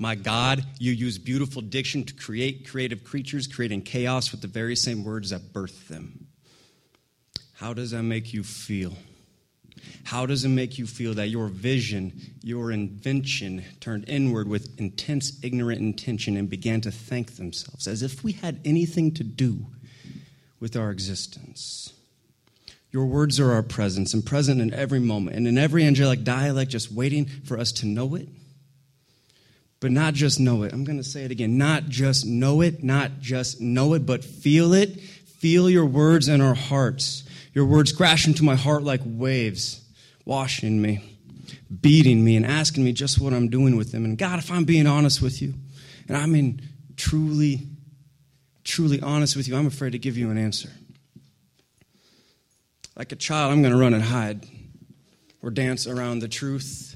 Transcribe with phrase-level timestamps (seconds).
[0.00, 4.74] My God, you use beautiful diction to create creative creatures, creating chaos with the very
[4.74, 6.26] same words that birthed them.
[7.52, 8.94] How does that make you feel?
[10.04, 15.38] How does it make you feel that your vision, your invention turned inward with intense,
[15.42, 19.66] ignorant intention and began to thank themselves as if we had anything to do
[20.60, 21.92] with our existence?
[22.90, 26.70] Your words are our presence and present in every moment and in every angelic dialect,
[26.70, 28.30] just waiting for us to know it.
[29.80, 30.72] But not just know it.
[30.72, 31.56] I'm going to say it again.
[31.56, 35.00] Not just know it, not just know it, but feel it.
[35.00, 37.24] Feel your words in our hearts.
[37.54, 39.82] Your words crash into my heart like waves,
[40.26, 41.16] washing me,
[41.80, 44.04] beating me, and asking me just what I'm doing with them.
[44.04, 45.54] And God, if I'm being honest with you,
[46.08, 46.60] and I'm mean
[46.96, 47.66] truly,
[48.64, 50.70] truly honest with you, I'm afraid to give you an answer.
[52.96, 54.44] Like a child, I'm going to run and hide
[55.42, 56.89] or dance around the truth.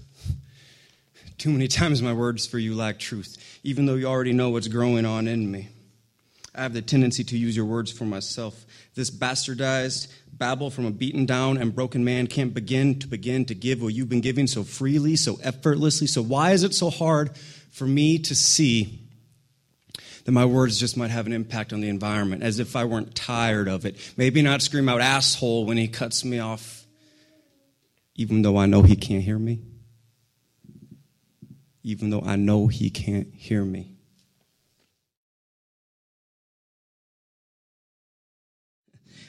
[1.44, 4.66] Too many times my words for you lack truth, even though you already know what's
[4.66, 5.68] growing on in me.
[6.54, 8.64] I have the tendency to use your words for myself.
[8.94, 13.54] This bastardized babble from a beaten down and broken man can't begin to begin to
[13.54, 16.06] give what you've been giving so freely, so effortlessly.
[16.06, 17.36] So why is it so hard
[17.70, 19.00] for me to see
[20.24, 23.14] that my words just might have an impact on the environment, as if I weren't
[23.14, 23.96] tired of it?
[24.16, 26.86] Maybe not scream out asshole when he cuts me off,
[28.14, 29.60] even though I know he can't hear me.
[31.84, 33.94] Even though I know he can't hear me.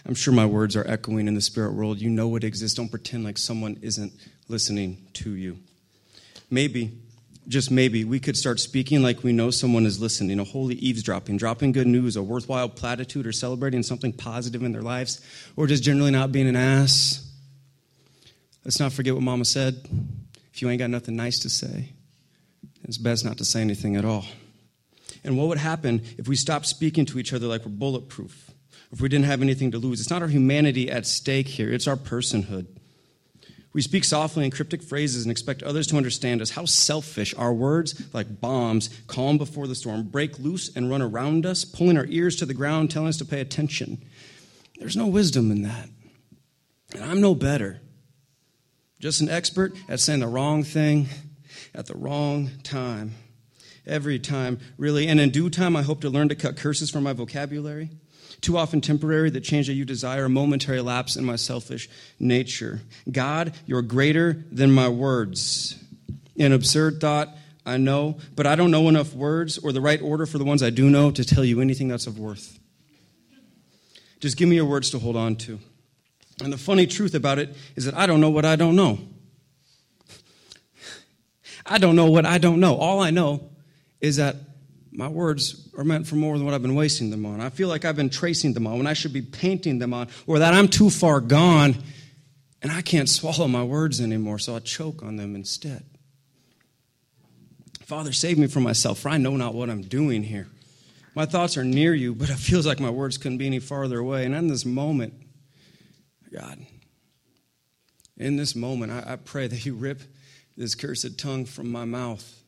[0.07, 1.99] I'm sure my words are echoing in the spirit world.
[1.99, 2.77] You know it exists.
[2.77, 4.13] Don't pretend like someone isn't
[4.47, 5.57] listening to you.
[6.51, 6.91] Maybe,
[7.47, 11.37] just maybe, we could start speaking like we know someone is listening, a holy eavesdropping,
[11.37, 15.21] dropping good news, a worthwhile platitude, or celebrating something positive in their lives,
[15.55, 17.27] or just generally not being an ass.
[18.63, 19.87] Let's not forget what Mama said.
[20.53, 21.94] If you ain't got nothing nice to say,
[22.87, 24.25] it's best not to say anything at all.
[25.23, 28.51] And what would happen if we stopped speaking to each other like we're bulletproof?
[28.91, 29.99] if we didn't have anything to lose.
[29.99, 32.67] It's not our humanity at stake here, it's our personhood.
[33.73, 36.51] We speak softly in cryptic phrases and expect others to understand us.
[36.51, 37.33] How selfish.
[37.37, 41.97] Our words, like bombs, calm before the storm, break loose and run around us, pulling
[41.97, 44.01] our ears to the ground, telling us to pay attention.
[44.79, 45.89] There's no wisdom in that.
[46.93, 47.81] And I'm no better.
[49.01, 51.09] Just an expert at saying the wrong thing
[51.75, 53.13] at the wrong time.
[53.85, 55.07] Every time, really.
[55.07, 57.91] And in due time, I hope to learn to cut curses from my vocabulary
[58.41, 62.81] too often temporary, the change that you desire, a momentary lapse in my selfish nature.
[63.11, 65.83] God, you're greater than my words.
[66.37, 67.29] An absurd thought,
[67.65, 70.61] I know, but I don't know enough words or the right order for the ones
[70.61, 72.59] I do know to tell you anything that's of worth.
[74.19, 75.59] Just give me your words to hold on to.
[76.43, 78.99] And the funny truth about it is that I don't know what I don't know.
[81.65, 82.75] I don't know what I don't know.
[82.75, 83.49] All I know
[83.99, 84.35] is that
[84.91, 87.41] my words are meant for more than what I've been wasting them on.
[87.41, 90.07] I feel like I've been tracing them on when I should be painting them on,
[90.27, 91.75] or that I'm too far gone
[92.61, 95.83] and I can't swallow my words anymore, so I choke on them instead.
[97.85, 100.47] Father, save me from myself, for I know not what I'm doing here.
[101.13, 103.99] My thoughts are near you, but it feels like my words couldn't be any farther
[103.99, 104.25] away.
[104.25, 105.13] And in this moment,
[106.33, 106.57] God,
[108.17, 110.01] in this moment, I, I pray that you rip
[110.57, 112.43] this cursed tongue from my mouth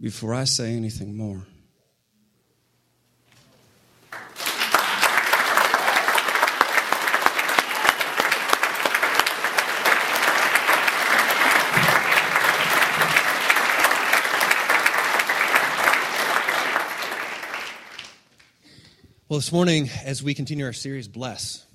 [0.00, 1.42] before I say anything more.
[19.28, 21.66] Well, this morning, as we continue our series, Bless,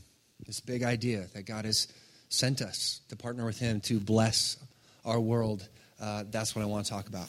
[0.48, 1.88] this big idea that God has
[2.30, 4.58] sent us to partner with Him to bless
[5.06, 5.67] our world,
[6.00, 7.28] uh, that's what I want to talk about.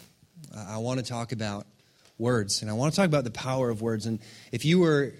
[0.56, 1.66] I want to talk about
[2.18, 4.06] words, and I want to talk about the power of words.
[4.06, 4.18] And
[4.50, 5.14] if you were,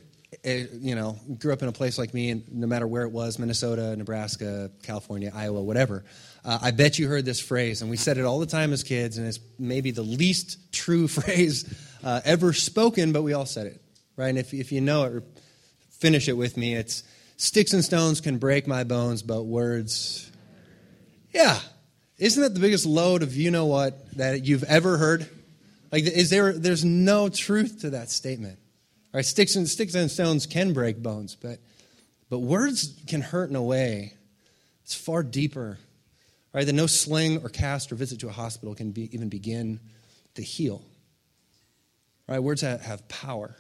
[0.45, 3.11] eh, you know, grew up in a place like me, and no matter where it
[3.11, 6.05] was Minnesota, Nebraska, California, Iowa, whatever
[6.45, 8.83] uh, I bet you heard this phrase, and we said it all the time as
[8.83, 11.73] kids, and it's maybe the least true phrase
[12.03, 13.81] uh, ever spoken, but we all said it,
[14.17, 14.29] right?
[14.29, 15.25] And if, if you know it,
[15.91, 16.75] finish it with me.
[16.75, 17.05] It's
[17.37, 20.31] sticks and stones can break my bones, but words.
[21.33, 21.59] Yeah,
[22.23, 25.29] isn't that the biggest load of you know what that you've ever heard?
[25.91, 28.61] Like, is there, there's no truth to that statement.
[29.13, 29.25] Right?
[29.25, 31.59] Sticks and, sticks and stones can break bones, but,
[32.31, 34.15] but words can hurt in a way
[34.85, 35.79] it's far deeper,
[36.53, 36.65] right?
[36.65, 39.81] That no sling or cast or visit to a hospital can be, even begin
[40.35, 40.83] to heal.
[42.29, 42.39] Right?
[42.39, 43.57] Words have, have power.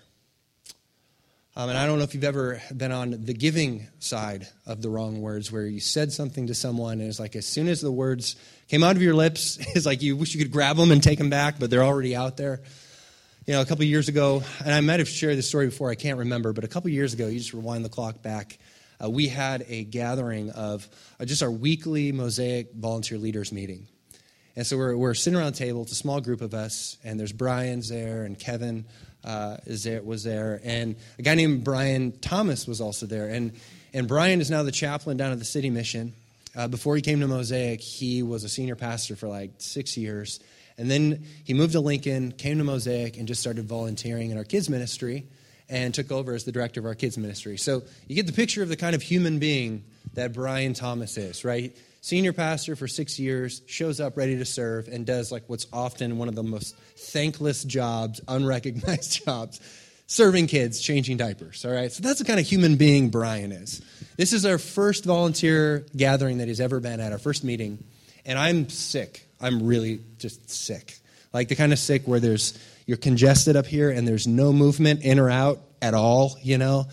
[1.55, 4.89] Um, and I don't know if you've ever been on the giving side of the
[4.89, 7.93] wrong words, where you said something to someone, and it's like as soon as the
[7.93, 8.37] words
[8.69, 11.19] came out of your lips, it's like you wish you could grab them and take
[11.19, 12.63] them back, but they're already out there.
[13.47, 15.95] You know, a couple years ago, and I might have shared this story before, I
[15.95, 18.59] can't remember, but a couple years ago, you just rewind the clock back,
[19.03, 20.89] uh, we had a gathering of
[21.21, 23.89] uh, just our weekly Mosaic volunteer leaders meeting.
[24.55, 27.19] And so we're, we're sitting around the table, it's a small group of us, and
[27.19, 28.85] there's Brian's there, and Kevin
[29.25, 33.29] uh, is there, was there, and a guy named Brian Thomas was also there.
[33.29, 33.53] And,
[33.95, 36.13] and Brian is now the chaplain down at the City Mission.
[36.55, 40.39] Uh, before he came to Mosaic, he was a senior pastor for like six years.
[40.77, 44.45] And then he moved to Lincoln, came to Mosaic, and just started volunteering in our
[44.45, 45.27] kids' ministry
[45.69, 47.57] and took over as the director of our kids' ministry.
[47.57, 49.85] So you get the picture of the kind of human being
[50.15, 51.75] that Brian Thomas is, right?
[52.05, 56.19] Senior pastor for six years, shows up ready to serve, and does like what's often
[56.19, 59.61] one of the most thankless jobs, unrecognized jobs,
[60.09, 61.65] serving kids, changing diapers.
[61.65, 63.81] All right, so that's the kind of human being Brian is.
[64.17, 67.85] This is our first volunteer gathering that he's ever been at, our first meeting,
[68.27, 69.25] and I'm sick.
[69.41, 70.99] I'm really just sick.
[71.33, 75.05] Like the kind of sick where there's you're congested up here and there's no movement
[75.05, 76.87] in or out at all, you know?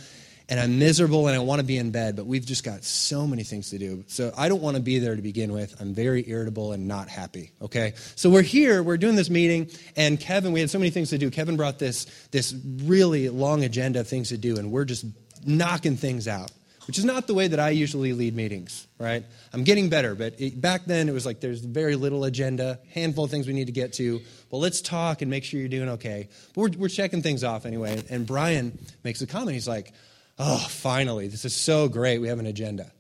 [0.50, 3.28] And I'm miserable and I want to be in bed, but we've just got so
[3.28, 4.04] many things to do.
[4.07, 5.80] So I don't want to be there to begin with.
[5.80, 7.94] I'm very irritable and not happy, okay?
[8.16, 11.19] So we're here, we're doing this meeting, and Kevin, we had so many things to
[11.19, 11.30] do.
[11.30, 15.06] Kevin brought this, this really long agenda of things to do, and we're just
[15.46, 16.52] knocking things out
[16.90, 19.24] which is not the way that I usually lead meetings, right?
[19.54, 23.25] I'm getting better, but it, back then it was like there's very little agenda, handful
[23.25, 24.19] of things we need to get to.
[24.50, 26.30] Well, let's talk and make sure you're doing okay.
[26.56, 28.02] But we're, we're checking things off anyway.
[28.10, 29.52] And Brian makes a comment.
[29.52, 29.94] He's like,
[30.40, 32.20] oh, finally, this is so great.
[32.20, 32.92] We have an agenda.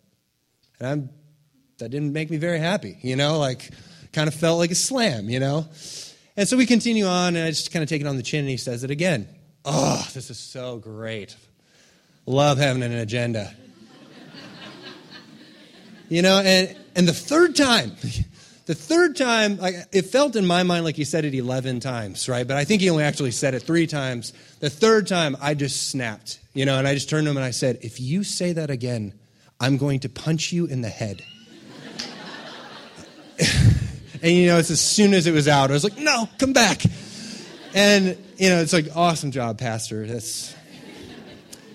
[0.79, 1.09] And I'm,
[1.79, 3.69] that didn't make me very happy, you know, like
[4.11, 5.67] kind of felt like a slam, you know?
[6.35, 8.41] And so we continue on, and I just kind of take it on the chin,
[8.41, 9.27] and he says it again.
[9.65, 11.35] Oh, this is so great.
[12.25, 13.53] Love having an agenda.
[16.11, 17.95] You know, and, and the third time,
[18.69, 19.57] the third time,
[19.91, 22.47] it felt in my mind like he said it 11 times, right?
[22.47, 24.31] But I think he only actually said it three times.
[24.59, 27.43] The third time, I just snapped, you know, and I just turned to him and
[27.43, 29.15] I said, If you say that again,
[29.59, 31.19] I'm going to punch you in the head.
[34.21, 36.53] and, you know, it's as soon as it was out, I was like, No, come
[36.53, 36.83] back.
[37.73, 40.05] And, you know, it's like, awesome job, Pastor.
[40.05, 40.55] That's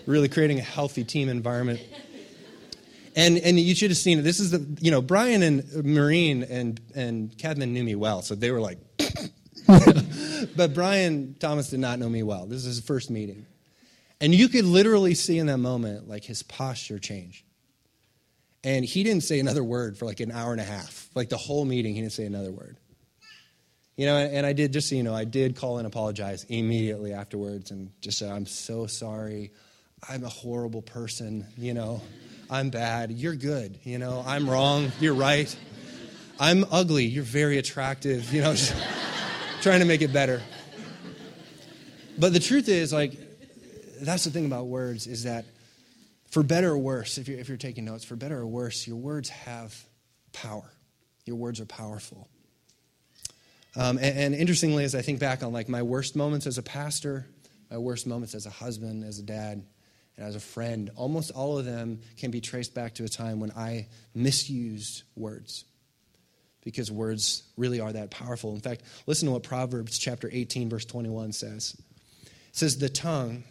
[0.07, 1.81] really creating a healthy team environment.
[3.17, 4.23] And, and you should have seen it.
[4.23, 8.35] This is the, you know, Brian and Marine and, and Kevin knew me well, so
[8.35, 8.79] they were like,
[10.57, 12.47] but Brian Thomas did not know me well.
[12.47, 13.47] This is his first meeting.
[14.21, 17.45] And you could literally see in that moment, like, his posture change.
[18.65, 21.11] And he didn't say another word for like an hour and a half.
[21.15, 22.79] Like the whole meeting, he didn't say another word.
[23.97, 27.13] You know, and I did, just so you know, I did call and apologize immediately
[27.13, 29.53] afterwards and just said, I'm so sorry.
[30.09, 32.01] I'm a horrible person, you know.
[32.55, 33.11] I'm bad.
[33.11, 33.81] You're good.
[33.83, 34.93] You know, I'm wrong.
[35.01, 35.55] You're right.
[36.39, 37.05] I'm ugly.
[37.05, 38.33] You're very attractive.
[38.33, 38.55] You know,
[39.61, 40.41] trying to make it better.
[42.17, 43.19] But the truth is, like,
[44.01, 45.47] that's the thing about words is that
[46.31, 48.99] for better or worse, if you're, if you're taking notes, for better or worse, your
[48.99, 49.77] words have
[50.33, 50.71] power.
[51.25, 52.29] Your words are powerful.
[53.75, 56.63] Um, and, and interestingly, as I think back on like my worst moments as a
[56.63, 57.27] pastor,
[57.69, 59.65] my worst moments as a husband, as a dad,
[60.17, 63.41] and as a friend, almost all of them can be traced back to a time
[63.41, 65.65] when I misused words.
[66.63, 68.55] Because words really are that powerful.
[68.55, 71.77] In fact, listen to what Proverbs chapter 18, verse 21 says.
[72.25, 73.45] It says, The tongue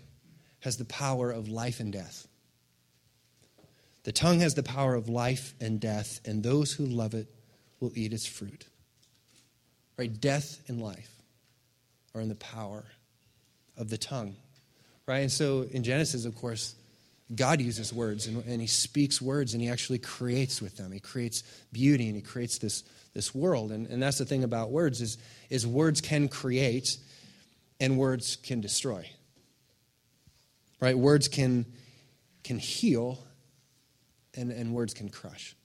[0.62, 2.28] has the power of life and death.
[4.04, 7.28] The tongue has the power of life and death, and those who love it
[7.80, 8.66] will eat its fruit.
[9.98, 10.20] Right?
[10.20, 11.12] Death and life
[12.16, 12.86] are in the power
[13.78, 14.36] of the tongue
[15.08, 15.20] right?
[15.20, 16.76] And so in Genesis, of course,
[17.34, 20.92] God uses words and, and, he speaks words and he actually creates with them.
[20.92, 22.84] He creates beauty and he creates this,
[23.14, 23.72] this world.
[23.72, 25.18] And, and that's the thing about words is,
[25.50, 26.98] is words can create
[27.80, 29.10] and words can destroy.
[30.80, 30.98] Right?
[30.98, 31.66] Words can,
[32.44, 33.20] can heal
[34.36, 35.56] and, and words can crush.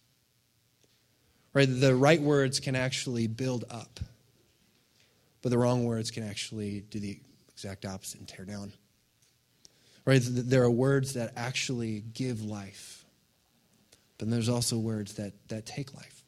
[1.52, 1.68] Right?
[1.68, 4.00] The right words can actually build up,
[5.42, 7.18] but the wrong words can actually do the
[7.50, 8.72] exact opposite and tear down.
[10.08, 10.22] Right?
[10.24, 13.04] There are words that actually give life,
[14.16, 16.22] but there's also words that, that take life.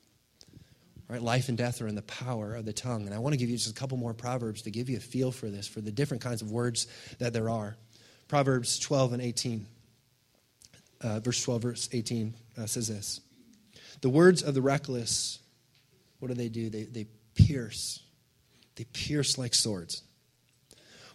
[1.09, 1.23] Right?
[1.23, 3.07] Life and death are in the power of the tongue.
[3.07, 5.01] And I want to give you just a couple more proverbs to give you a
[5.01, 6.89] feel for this, for the different kinds of words
[7.21, 7.79] that there are.
[8.29, 9.67] Proverbs 12 and 18.
[11.01, 13.23] Uh, verse 12, verse 18 uh, says this
[14.03, 15.39] The words of the reckless,
[16.19, 16.69] what do they do?
[16.69, 18.01] They, they pierce.
[18.77, 20.03] They pierce like swords.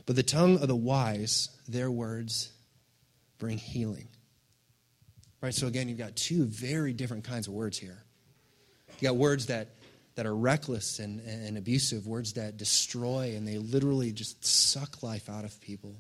[0.08, 2.52] But the tongue of the wise, their words
[3.38, 4.08] bring healing.
[5.42, 5.54] Right?
[5.54, 8.04] So again, you've got two very different kinds of words here.
[9.00, 9.70] You got words that,
[10.16, 15.30] that are reckless and, and abusive, words that destroy and they literally just suck life
[15.30, 15.96] out of people.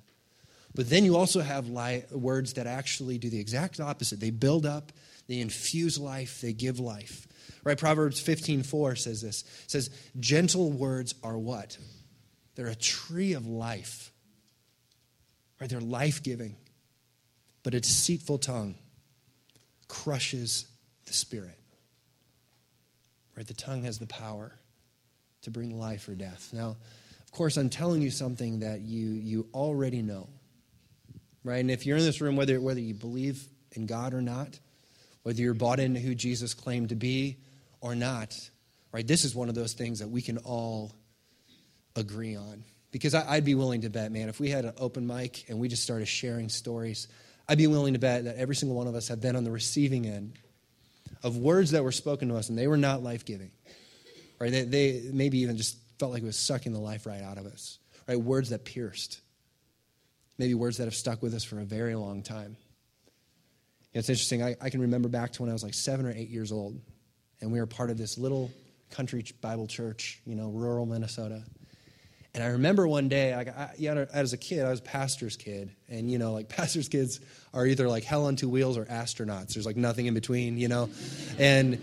[0.74, 4.20] But then you also have li- words that actually do the exact opposite.
[4.20, 4.92] They build up,
[5.28, 7.28] they infuse life, they give life.
[7.64, 7.78] Right?
[7.78, 9.44] Proverbs 15:4 says this.
[9.64, 9.90] It says,
[10.20, 11.78] "Gentle words are what?
[12.56, 14.12] They're a tree of life."
[15.60, 15.70] Right?
[15.70, 16.58] They're life-giving.
[17.66, 18.76] But a deceitful tongue
[19.88, 20.68] crushes
[21.08, 21.58] the spirit.
[23.36, 23.48] Right?
[23.48, 24.54] The tongue has the power
[25.42, 26.52] to bring life or death.
[26.54, 26.78] Now,
[27.24, 30.30] of course, I'm telling you something that you you already know.
[31.44, 31.58] Right?
[31.58, 34.60] And if you're in this room, whether whether you believe in God or not,
[35.24, 37.38] whether you're bought into who Jesus claimed to be
[37.82, 38.38] or not,
[38.92, 39.08] right?
[39.08, 40.94] This is one of those things that we can all
[41.96, 42.64] agree on.
[42.92, 45.60] Because I, would be willing to bet, man, if we had an open mic and
[45.60, 47.08] we just started sharing stories,
[47.48, 49.52] I'd be willing to bet that every single one of us have been on the
[49.52, 50.34] receiving end
[51.24, 53.52] of words that were spoken to us and they were not life giving.
[54.40, 54.52] Right?
[54.52, 57.46] They, they maybe even just felt like it was sucking the life right out of
[57.46, 57.80] us.
[58.08, 58.20] Right?
[58.20, 59.22] Words that pierced.
[60.38, 62.58] Maybe words that have stuck with us for a very long time.
[63.94, 64.44] You know, it's interesting.
[64.44, 66.80] I, I can remember back to when I was like seven or eight years old
[67.42, 68.52] and we were part of this little
[68.90, 71.44] country Bible church, you know, rural Minnesota.
[72.36, 75.38] And I remember one day, like, I, you know, as a kid, I was pastor's
[75.38, 77.22] kid, and you know, like pastor's kids
[77.54, 79.54] are either like hell on two wheels or astronauts.
[79.54, 80.90] There's like nothing in between, you know,
[81.40, 81.82] and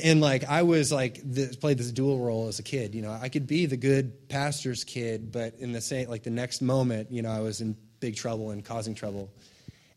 [0.00, 2.94] and like I was like this, played this dual role as a kid.
[2.94, 6.30] You know, I could be the good pastor's kid, but in the same like the
[6.30, 9.30] next moment, you know, I was in big trouble and causing trouble.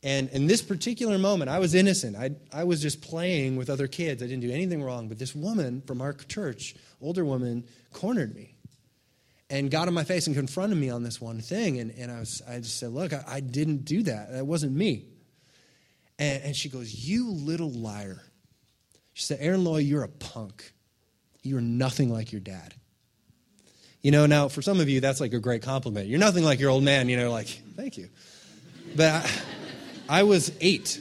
[0.04, 2.18] And in this particular moment, I was innocent.
[2.18, 4.22] I, I was just playing with other kids.
[4.22, 5.08] I didn't do anything wrong.
[5.08, 8.55] But this woman from our church, older woman, cornered me
[9.56, 11.80] and got in my face and confronted me on this one thing.
[11.80, 14.34] And, and I, was, I just said, Look, I, I didn't do that.
[14.34, 15.06] That wasn't me.
[16.20, 18.22] And, and she goes, You little liar.
[19.14, 20.74] She said, Aaron Loy, you're a punk.
[21.42, 22.74] You're nothing like your dad.
[24.02, 26.08] You know, now for some of you, that's like a great compliment.
[26.08, 28.10] You're nothing like your old man, you know, like, thank you.
[28.96, 29.26] But
[30.10, 31.00] I, I was eight,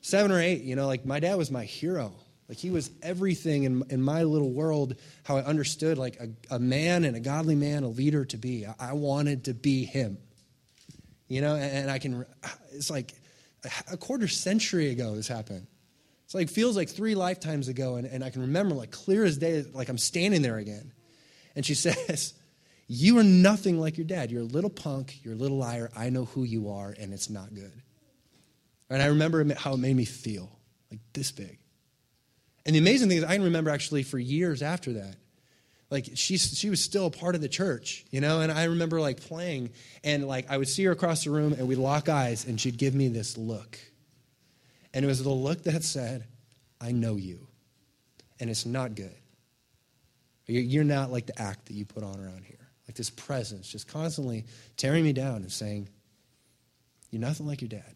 [0.00, 0.62] seven or eight.
[0.62, 2.14] You know, like my dad was my hero.
[2.48, 6.58] Like he was everything in, in my little world, how I understood like a, a
[6.58, 8.66] man and a godly man, a leader to be.
[8.66, 10.18] I, I wanted to be him.
[11.28, 12.26] You know, and, and I can,
[12.72, 13.14] it's like
[13.90, 15.66] a quarter century ago this happened.
[16.24, 19.38] It's like feels like three lifetimes ago, and, and I can remember like clear as
[19.38, 20.92] day, like I'm standing there again.
[21.54, 22.34] And she says,
[22.86, 24.30] You are nothing like your dad.
[24.30, 25.90] You're a little punk, you're a little liar.
[25.96, 27.72] I know who you are, and it's not good.
[28.90, 30.58] And I remember how it made me feel,
[30.90, 31.58] like this big.
[32.64, 35.16] And the amazing thing is, I can remember actually for years after that.
[35.90, 38.40] Like she, she was still a part of the church, you know.
[38.40, 39.70] And I remember like playing,
[40.02, 42.78] and like I would see her across the room, and we'd lock eyes, and she'd
[42.78, 43.78] give me this look,
[44.94, 46.24] and it was the look that said,
[46.80, 47.46] "I know you,"
[48.40, 49.14] and it's not good.
[50.46, 53.86] You're not like the act that you put on around here, like this presence, just
[53.86, 54.46] constantly
[54.78, 55.90] tearing me down and saying,
[57.10, 57.94] "You're nothing like your dad."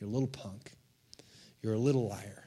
[0.00, 0.72] You're a little punk.
[1.62, 2.41] You're a little liar.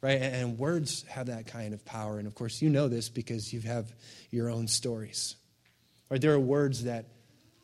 [0.00, 0.20] Right?
[0.22, 2.18] And words have that kind of power.
[2.18, 3.92] And of course, you know this because you have
[4.30, 5.34] your own stories.
[6.08, 6.20] Right?
[6.20, 7.06] There are words that,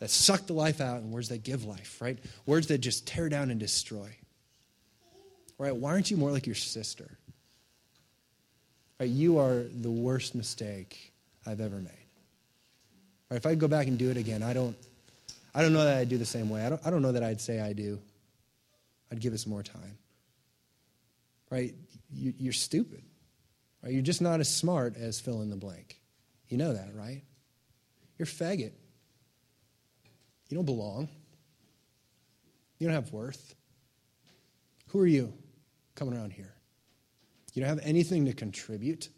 [0.00, 2.18] that suck the life out and words that give life, right?
[2.44, 4.16] Words that just tear down and destroy.
[5.58, 5.74] Right?
[5.74, 7.08] Why aren't you more like your sister?
[8.98, 9.08] Right?
[9.08, 11.12] You are the worst mistake
[11.46, 11.92] I've ever made.
[13.30, 13.36] Right?
[13.36, 14.76] If I go back and do it again, I don't,
[15.54, 16.66] I don't know that I'd do the same way.
[16.66, 18.00] I don't, I don't know that I'd say I do.
[19.12, 19.98] I'd give us more time.
[21.50, 21.74] Right?
[22.14, 23.02] You, are stupid.
[23.82, 23.92] Right?
[23.92, 26.00] You're just not as smart as fill in the blank.
[26.48, 27.22] You know that, right?
[28.18, 28.72] You're faggot.
[30.48, 31.08] You don't belong.
[32.78, 33.54] You don't have worth.
[34.88, 35.32] Who are you
[35.94, 36.54] coming around here?
[37.52, 39.08] You don't have anything to contribute,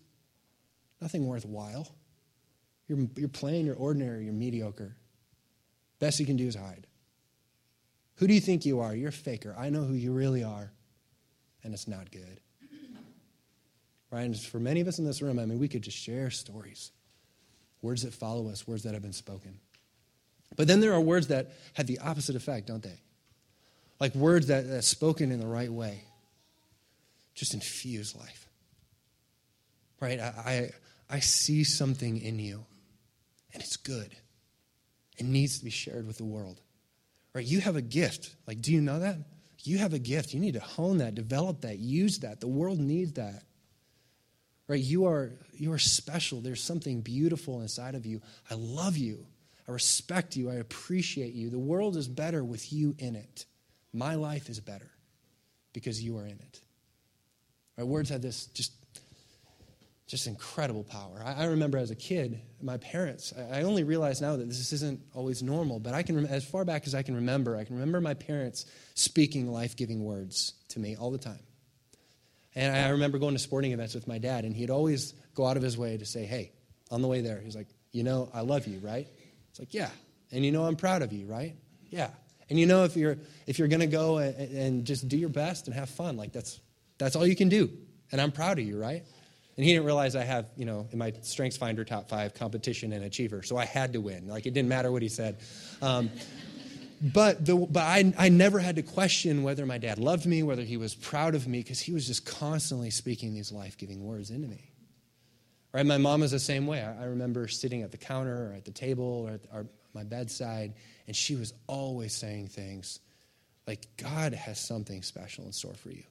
[1.00, 1.88] nothing worthwhile.
[2.86, 4.96] You're, you're plain, you're ordinary, you're mediocre.
[5.98, 6.86] Best you can do is hide.
[8.16, 8.94] Who do you think you are?
[8.94, 9.54] You're a faker.
[9.58, 10.72] I know who you really are,
[11.64, 12.40] and it's not good.
[14.10, 14.22] Right?
[14.22, 16.92] And for many of us in this room, I mean, we could just share stories,
[17.82, 19.58] words that follow us, words that have been spoken.
[20.56, 23.00] But then there are words that have the opposite effect, don't they?
[23.98, 26.04] Like words that, that spoken in the right way
[27.34, 28.48] just infuse life.
[30.00, 30.18] Right?
[30.18, 30.70] I,
[31.10, 32.64] I, I see something in you,
[33.52, 34.16] and it's good.
[35.18, 36.60] It needs to be shared with the world.
[37.34, 37.44] Right?
[37.44, 38.34] You have a gift.
[38.46, 39.18] Like, do you know that?
[39.62, 40.32] You have a gift.
[40.32, 42.40] You need to hone that, develop that, use that.
[42.40, 43.42] The world needs that.
[44.68, 44.80] Right?
[44.80, 46.40] You are you are special.
[46.40, 48.20] There's something beautiful inside of you.
[48.50, 49.26] I love you.
[49.68, 50.50] I respect you.
[50.50, 51.50] I appreciate you.
[51.50, 53.46] The world is better with you in it.
[53.92, 54.90] My life is better
[55.72, 56.60] because you are in it.
[57.76, 58.72] My words have this just,
[60.06, 61.22] just incredible power.
[61.24, 64.72] I, I remember as a kid, my parents, I, I, only realize now that this
[64.72, 67.74] isn't always normal, but I can, as far back as I can remember, I can
[67.74, 71.45] remember my parents speaking life giving words to me all the time.
[72.56, 75.58] And I remember going to sporting events with my dad, and he'd always go out
[75.58, 76.52] of his way to say, Hey,
[76.90, 79.06] on the way there, he's like, You know, I love you, right?
[79.50, 79.90] It's like, Yeah.
[80.32, 81.54] And you know, I'm proud of you, right?
[81.90, 82.08] Yeah.
[82.48, 85.66] And you know, if you're if you're gonna go and, and just do your best
[85.66, 86.58] and have fun, like that's
[86.98, 87.70] that's all you can do.
[88.10, 89.04] And I'm proud of you, right?
[89.56, 92.92] And he didn't realize I have, you know, in my Strengths Finder top five competition
[92.92, 94.28] and achiever, so I had to win.
[94.28, 95.38] Like it didn't matter what he said.
[95.82, 96.10] Um,
[97.00, 100.62] but the, but I, I never had to question whether my dad loved me, whether
[100.62, 104.30] he was proud of me, because he was just constantly speaking these life giving words
[104.30, 104.70] into me.
[105.72, 105.84] Right?
[105.84, 106.82] My mom was the same way.
[106.82, 110.74] I, I remember sitting at the counter or at the table or at my bedside,
[111.06, 113.00] and she was always saying things
[113.66, 116.04] like, God has something special in store for you.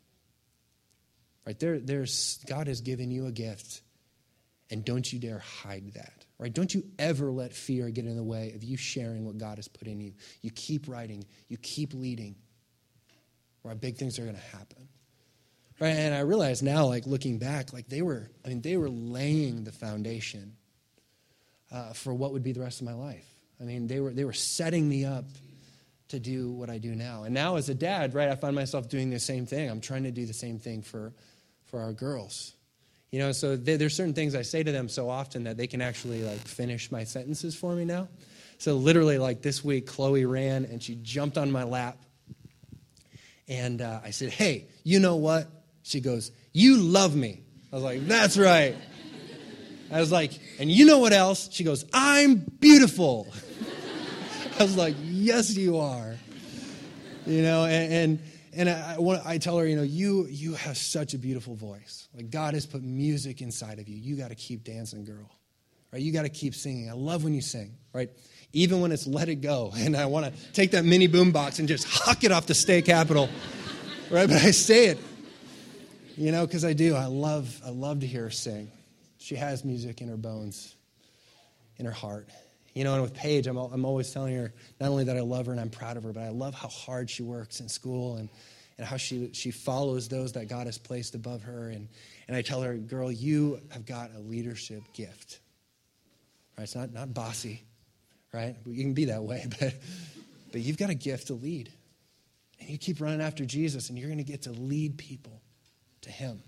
[1.45, 1.57] Right?
[1.59, 3.81] There, there's, God has given you a gift,
[4.69, 6.25] and don't you dare hide that.
[6.37, 6.53] Right?
[6.53, 9.67] Don't you ever let fear get in the way of you sharing what God has
[9.67, 10.13] put in you.
[10.41, 12.35] You keep writing, you keep leading.
[13.63, 13.79] Right?
[13.79, 14.89] Big things are going to happen.
[15.79, 15.89] Right?
[15.89, 19.63] And I realize now, like looking back, like they were, I mean, they were laying
[19.63, 20.55] the foundation
[21.71, 23.27] uh, for what would be the rest of my life.
[23.59, 25.25] I mean, they were, they were setting me up
[26.09, 27.23] to do what I do now.
[27.23, 29.69] And now as a dad, right, I find myself doing the same thing.
[29.69, 31.13] I'm trying to do the same thing for,
[31.65, 32.53] for our girls.
[33.12, 35.81] You know, so there's certain things I say to them so often that they can
[35.81, 38.09] actually like finish my sentences for me now.
[38.57, 41.97] So literally, like this week, Chloe ran and she jumped on my lap,
[43.47, 45.47] and uh, I said, "Hey, you know what?"
[45.83, 48.75] She goes, "You love me." I was like, "That's right."
[49.91, 53.27] I was like, "And you know what else?" She goes, "I'm beautiful."
[54.59, 56.15] I was like, "Yes, you are."
[57.25, 58.19] You know, and, and
[58.55, 62.07] and I, I, I, tell her, you know, you you have such a beautiful voice.
[62.15, 63.97] Like God has put music inside of you.
[63.97, 65.29] You got to keep dancing, girl.
[65.91, 66.01] Right?
[66.01, 66.89] You got to keep singing.
[66.89, 67.75] I love when you sing.
[67.94, 68.09] Right?
[68.53, 71.59] Even when it's let it go, and I want to take that mini boom box
[71.59, 73.29] and just huck it off the state capitol.
[74.09, 74.27] right?
[74.27, 75.00] But I say it,
[76.15, 76.96] you know, because I do.
[76.96, 78.72] I love I love to hear her sing.
[79.18, 80.75] She has music in her bones,
[81.77, 82.29] in her heart.
[82.75, 85.46] You know, and with Paige, I'm, I'm always telling her not only that I love
[85.46, 88.18] her and I'm proud of her, but I love how hard she works in school
[88.18, 88.27] and,
[88.77, 91.70] and how she, she follows those that God has placed above her.
[91.70, 91.88] And,
[92.27, 95.40] and I tell her, girl, you have got a leadership gift.
[96.57, 96.66] Right?
[96.66, 97.64] It's not, not bossy,
[98.33, 98.57] right?
[98.66, 99.74] You can be that way, but,
[100.51, 101.72] but you've got a gift to lead.
[102.59, 105.42] And you keep running after Jesus, and you're going to get to lead people
[106.01, 106.44] to Him.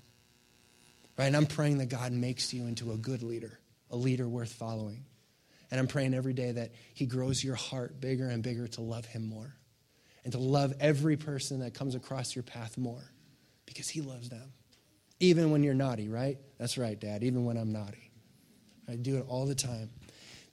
[1.18, 1.28] Right?
[1.28, 3.60] And I'm praying that God makes you into a good leader,
[3.92, 5.06] a leader worth following.
[5.70, 9.06] And I'm praying every day that He grows your heart bigger and bigger to love
[9.06, 9.56] Him more
[10.24, 13.12] and to love every person that comes across your path more
[13.66, 14.52] because He loves them.
[15.20, 16.38] Even when you're naughty, right?
[16.58, 17.24] That's right, Dad.
[17.24, 18.12] Even when I'm naughty.
[18.88, 19.90] I do it all the time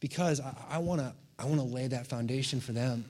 [0.00, 3.04] because I, I want to I wanna lay that foundation for them.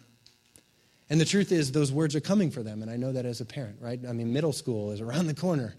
[1.10, 2.80] And the truth is, those words are coming for them.
[2.80, 4.00] And I know that as a parent, right?
[4.08, 5.74] I mean, middle school is around the corner.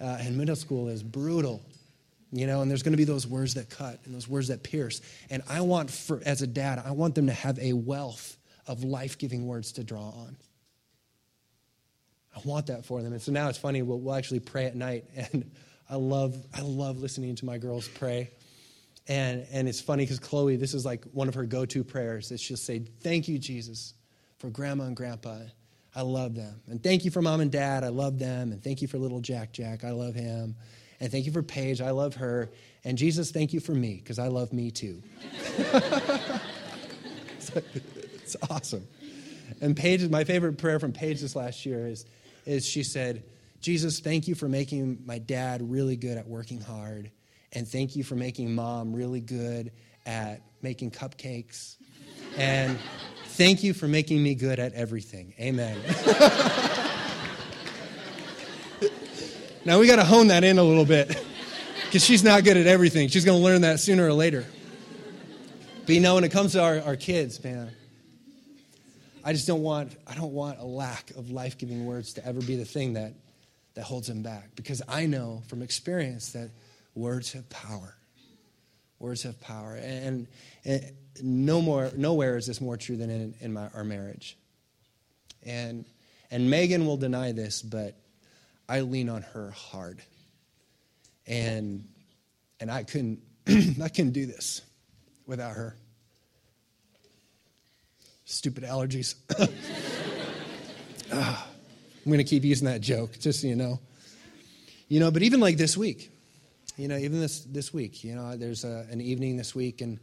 [0.00, 1.62] Uh, and middle school is brutal
[2.32, 4.62] you know and there's going to be those words that cut and those words that
[4.62, 5.00] pierce.
[5.30, 8.82] And i want for as a dad i want them to have a wealth of
[8.82, 10.36] life-giving words to draw on.
[12.34, 13.12] I want that for them.
[13.12, 15.50] And so now it's funny we'll, we'll actually pray at night and
[15.88, 18.30] i love i love listening to my girls pray.
[19.08, 22.40] And and it's funny because chloe this is like one of her go-to prayers that
[22.40, 23.94] she'll say thank you jesus
[24.38, 25.38] for grandma and grandpa.
[25.94, 26.62] I love them.
[26.68, 27.84] And thank you for mom and dad.
[27.84, 28.50] I love them.
[28.50, 29.84] And thank you for little jack jack.
[29.84, 30.56] I love him
[31.02, 31.80] and thank you for Paige.
[31.80, 32.52] I love her.
[32.84, 35.02] And Jesus, thank you for me, because I love me too.
[37.48, 38.86] it's awesome.
[39.60, 42.06] And Paige, my favorite prayer from Paige this last year is,
[42.46, 43.24] is she said,
[43.60, 47.10] Jesus, thank you for making my dad really good at working hard.
[47.52, 49.72] And thank you for making mom really good
[50.06, 51.78] at making cupcakes.
[52.36, 52.78] And
[53.26, 55.34] thank you for making me good at everything.
[55.40, 55.78] Amen.
[59.64, 61.08] Now we got to hone that in a little bit
[61.84, 63.08] because she's not good at everything.
[63.08, 64.44] She's going to learn that sooner or later.
[65.86, 67.70] But you know, when it comes to our, our kids, man,
[69.24, 72.56] I just don't want I don't want a lack of life-giving words to ever be
[72.56, 73.12] the thing that
[73.74, 76.50] that holds them back because I know from experience that
[76.96, 77.94] words have power.
[78.98, 80.28] Words have power, and,
[80.64, 84.36] and no more nowhere is this more true than in, in my, our marriage.
[85.44, 85.84] And
[86.30, 87.96] and Megan will deny this, but
[88.72, 90.00] I lean on her hard.
[91.26, 91.86] And
[92.58, 94.62] and I couldn't I couldn't do this
[95.26, 95.76] without her.
[98.24, 99.14] Stupid allergies.
[101.14, 101.46] Ah,
[102.06, 103.78] I'm going to keep using that joke, just so you know.
[104.88, 106.10] You know, but even like this week,
[106.78, 109.98] you know, even this, this week, you know, there's a, an evening this week, and,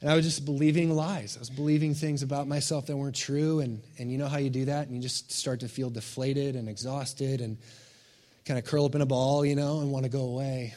[0.00, 1.36] and I was just believing lies.
[1.36, 4.50] I was believing things about myself that weren't true, and, and you know how you
[4.50, 7.56] do that, and you just start to feel deflated and exhausted and
[8.44, 10.74] kind of curl up in a ball, you know, and want to go away.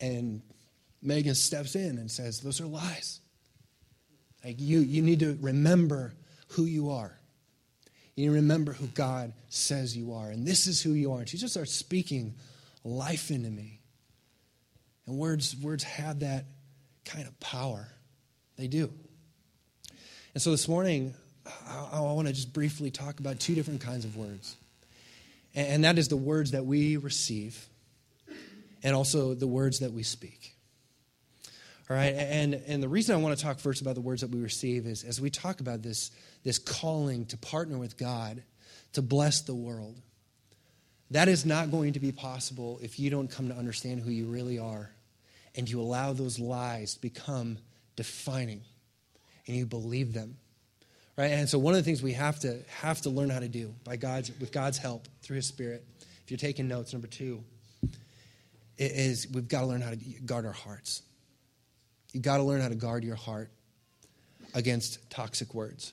[0.00, 0.42] And
[1.02, 3.20] Megan steps in and says, Those are lies.
[4.44, 6.14] Like you, you need to remember
[6.48, 7.18] who you are.
[8.16, 10.30] You remember who God says you are.
[10.30, 11.20] And this is who you are.
[11.20, 12.34] And she just starts speaking
[12.84, 13.80] life into me.
[15.06, 16.44] And words, words have that
[17.04, 17.88] kind of power.
[18.56, 18.90] They do.
[20.32, 21.14] And so this morning,
[21.66, 24.56] I, I want to just briefly talk about two different kinds of words.
[25.54, 27.68] And, that is the words that we receive
[28.82, 30.56] and also the words that we speak.
[31.88, 34.30] All right, and, and the reason I want to talk first about the words that
[34.30, 36.10] we receive is as we talk about this,
[36.42, 38.42] this calling to partner with God
[38.94, 40.00] to bless the world,
[41.10, 44.26] that is not going to be possible if you don't come to understand who you
[44.26, 44.90] really are
[45.54, 47.58] and you allow those lies to become
[47.96, 48.62] defining
[49.46, 50.38] and you believe them.
[51.16, 51.30] Right?
[51.30, 53.74] And so one of the things we have to have to learn how to do
[53.84, 55.84] by God's with God's help through his spirit.
[56.24, 57.42] If you're taking notes, number 2
[58.78, 61.02] is we've got to learn how to guard our hearts.
[62.12, 63.50] You've got to learn how to guard your heart
[64.54, 65.92] against toxic words.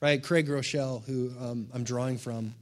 [0.00, 0.22] Right?
[0.22, 2.54] Craig Groeschel, who um, I'm drawing from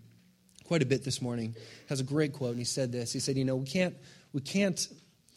[0.65, 1.55] quite a bit this morning,
[1.89, 3.13] has a great quote, and he said this.
[3.13, 3.95] He said, You know, we can't,
[4.33, 4.87] we can't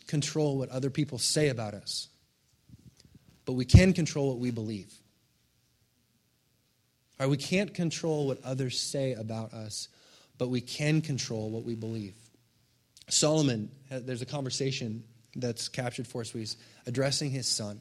[0.08, 2.08] control what other people say about us,
[3.46, 4.94] but we can control what we believe.
[7.20, 7.30] Right?
[7.30, 9.88] We can't control what others say about us,
[10.38, 12.16] but we can control what we believe.
[13.10, 15.04] Solomon, there's a conversation
[15.36, 17.80] that's captured for us where he's addressing his son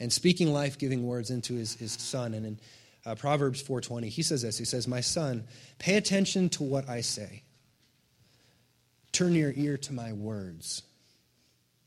[0.00, 2.34] and speaking life-giving words into his, his son.
[2.34, 2.60] And in
[3.04, 4.58] uh, Proverbs 4.20, he says this.
[4.58, 5.46] He says, My son,
[5.78, 7.42] pay attention to what I say.
[9.12, 10.82] Turn your ear to my words.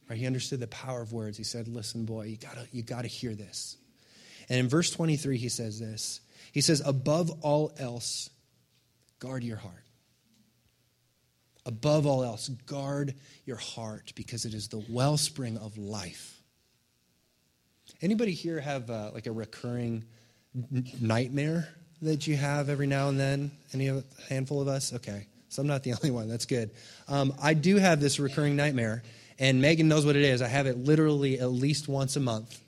[0.10, 0.20] Right?
[0.20, 1.38] He understood the power of words.
[1.38, 3.78] He said, Listen, boy, you gotta, you gotta hear this.
[4.50, 6.20] And in verse 23, he says this.
[6.52, 8.30] He says, Above all else,
[9.20, 9.82] guard your heart
[11.66, 13.14] Above all else, guard
[13.46, 16.42] your heart because it is the wellspring of life.
[18.02, 20.04] Anybody here have uh, like a recurring
[20.56, 21.70] n- nightmare
[22.02, 23.52] that you have every now and then?
[23.74, 24.92] Any of, handful of us?
[24.92, 26.28] Okay, so I'm not the only one.
[26.28, 26.72] That's good.
[27.08, 29.04] Um, I do have this recurring nightmare,
[29.38, 30.42] and Megan knows what it is.
[30.42, 32.60] I have it literally at least once a month,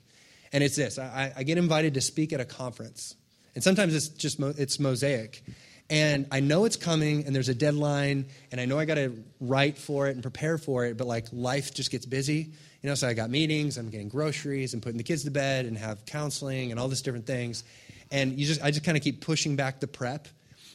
[0.52, 3.16] and it's this: I, I get invited to speak at a conference,
[3.54, 5.42] and sometimes it's just mo- it's mosaic,
[5.90, 9.22] and I know it's coming and there's a deadline and I know I got to
[9.40, 12.52] write for it and prepare for it, but like life just gets busy.
[12.82, 15.66] You know, so I got meetings, I'm getting groceries and putting the kids to bed
[15.66, 17.64] and have counseling and all these different things.
[18.10, 20.28] And you just I just kind of keep pushing back the prep.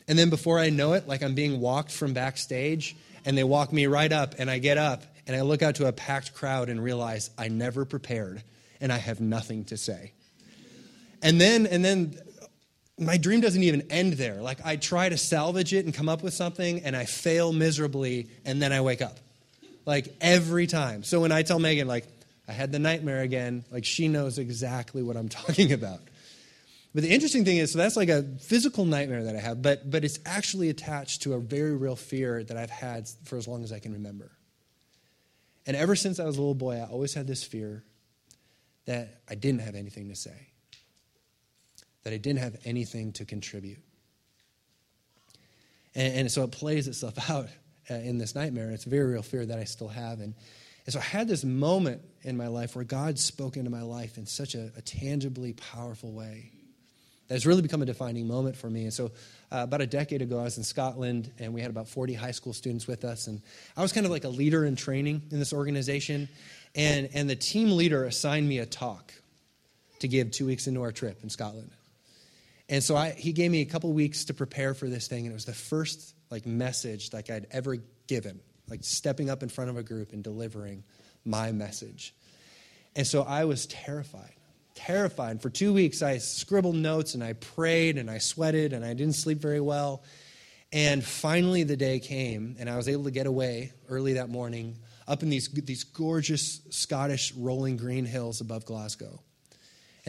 [0.08, 3.72] And then before I know it, like I'm being walked from backstage and they walk
[3.72, 6.70] me right up and I get up and I look out to a packed crowd
[6.70, 8.42] and realize I never prepared
[8.82, 10.14] and I have nothing to say.
[11.22, 12.18] And then and then
[13.00, 14.42] my dream doesn't even end there.
[14.42, 18.28] Like I try to salvage it and come up with something and I fail miserably
[18.46, 19.18] and then I wake up.
[19.86, 21.04] Like every time.
[21.04, 22.06] So when I tell Megan like
[22.48, 26.00] I had the nightmare again, like she knows exactly what I'm talking about.
[26.94, 29.90] But the interesting thing is so that's like a physical nightmare that I have, but
[29.90, 33.64] but it's actually attached to a very real fear that I've had for as long
[33.64, 34.32] as I can remember.
[35.66, 37.84] And ever since I was a little boy, I always had this fear
[38.86, 40.50] that I didn't have anything to say
[42.04, 43.80] that I didn't have anything to contribute.
[45.96, 47.48] And, and so it plays itself out
[47.90, 48.72] uh, in this nightmare.
[48.72, 50.20] It's a very real fear that I still have.
[50.20, 50.34] And,
[50.86, 54.18] and so I had this moment in my life where God spoke into my life
[54.18, 56.52] in such a, a tangibly powerful way.
[57.28, 58.86] That has really become a defining moment for me.
[58.86, 59.12] And so,
[59.52, 62.32] uh, about a decade ago, I was in Scotland, and we had about 40 high
[62.32, 63.28] school students with us.
[63.28, 63.42] And
[63.78, 66.28] I was kind of like a leader in training in this organization.
[66.74, 69.14] And, and the team leader assigned me a talk
[70.00, 71.70] to give two weeks into our trip in Scotland.
[72.70, 75.32] And so I, he gave me a couple weeks to prepare for this thing, and
[75.32, 77.78] it was the first like message like I'd ever
[78.08, 80.84] given, like stepping up in front of a group and delivering
[81.26, 82.14] my message.
[82.96, 84.36] And so I was terrified,
[84.76, 85.42] terrified.
[85.42, 89.16] For two weeks, I scribbled notes and I prayed and I sweated and I didn't
[89.16, 90.04] sleep very well.
[90.72, 94.78] And finally, the day came, and I was able to get away early that morning
[95.08, 99.20] up in these, these gorgeous Scottish rolling green hills above Glasgow.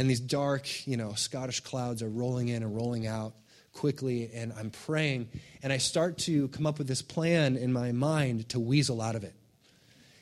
[0.01, 3.35] And these dark, you know, Scottish clouds are rolling in and rolling out
[3.75, 4.31] quickly.
[4.33, 5.29] And I'm praying.
[5.63, 9.15] And I start to come up with this plan in my mind to weasel out
[9.15, 9.35] of it.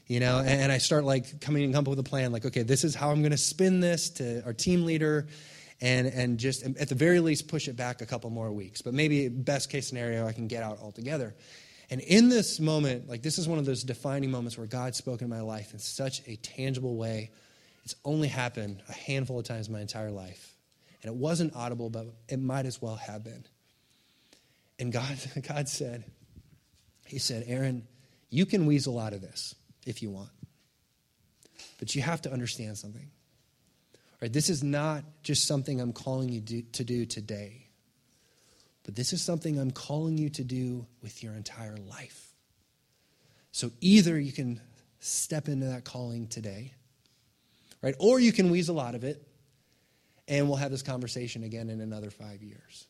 [0.09, 2.63] You know, and I start like coming and come up with a plan like, okay,
[2.63, 5.29] this is how I'm going to spin this to our team leader.
[5.81, 8.83] and, and just at the very least push it back a couple more weeks.
[8.83, 11.35] But maybe best case scenario, I can get out altogether.
[11.91, 15.23] And in this moment, like this is one of those defining moments where God spoke
[15.23, 17.31] in my life in such a tangible way.
[17.89, 20.55] It's only happened a handful of times in my entire life.
[21.03, 23.47] And it wasn't audible, but it might as well have been.
[24.79, 25.17] And God,
[25.49, 26.05] God said,
[27.07, 27.89] He said, Aaron,
[28.29, 29.55] you can weasel out of this
[29.87, 30.29] if you want.
[31.79, 33.09] But you have to understand something.
[34.21, 37.69] Right, this is not just something I'm calling you do, to do today,
[38.85, 42.35] but this is something I'm calling you to do with your entire life.
[43.51, 44.61] So either you can
[45.01, 46.75] step into that calling today,
[47.83, 49.27] right, or you can weasel out of it,
[50.27, 52.87] and we'll have this conversation again in another five years.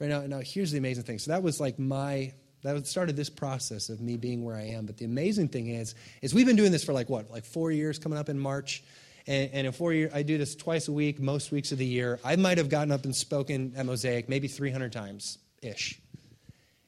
[0.00, 1.18] Right now, now here's the amazing thing.
[1.18, 2.32] So that was like my
[2.64, 4.86] that started this process of me being where I am.
[4.86, 7.70] But the amazing thing is, is we've been doing this for like what, like four
[7.70, 8.82] years, coming up in March.
[9.26, 11.86] And, and in four years, I do this twice a week, most weeks of the
[11.86, 12.18] year.
[12.24, 16.00] I might have gotten up and spoken at Mosaic maybe 300 times ish.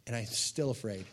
[0.07, 1.05] And I'm still afraid.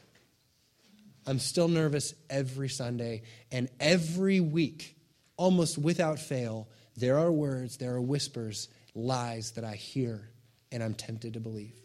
[1.28, 3.24] I'm still nervous every Sunday.
[3.52, 4.96] And every week,
[5.44, 10.30] almost without fail, there are words, there are whispers, lies that I hear,
[10.72, 11.76] and I'm tempted to believe.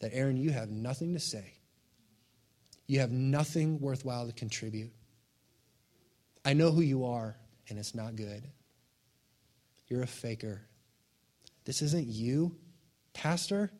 [0.00, 1.54] That, Aaron, you have nothing to say.
[2.86, 4.92] You have nothing worthwhile to contribute.
[6.44, 7.38] I know who you are
[7.70, 8.46] and it's not good.
[9.88, 10.60] You're a faker.
[11.64, 12.54] This isn't you,
[13.14, 13.70] Pastor.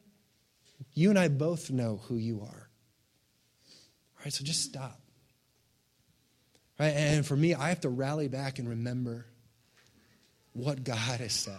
[0.95, 2.71] You and I both know who you are.
[3.69, 5.02] All right, so just stop.
[6.83, 6.95] Right?
[6.95, 9.25] And for me, I have to rally back and remember
[10.53, 11.55] what God has said.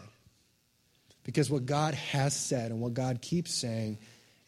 [1.24, 4.00] Because what God has said and what God keeps saying